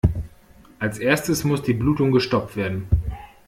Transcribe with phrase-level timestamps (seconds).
[0.79, 2.87] Als Erstes muss die Blutung gestoppt werden.